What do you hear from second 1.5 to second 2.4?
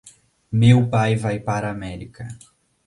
a América.